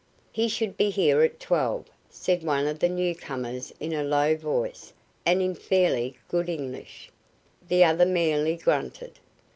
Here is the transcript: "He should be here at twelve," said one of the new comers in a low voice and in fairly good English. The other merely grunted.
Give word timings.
"He 0.31 0.47
should 0.47 0.77
be 0.77 0.89
here 0.89 1.21
at 1.21 1.39
twelve," 1.39 1.85
said 2.09 2.41
one 2.41 2.65
of 2.65 2.79
the 2.79 2.89
new 2.89 3.13
comers 3.15 3.71
in 3.79 3.93
a 3.93 4.03
low 4.03 4.35
voice 4.35 4.93
and 5.27 5.43
in 5.43 5.53
fairly 5.53 6.17
good 6.27 6.49
English. 6.49 7.11
The 7.67 7.83
other 7.83 8.07
merely 8.07 8.57
grunted. 8.57 9.19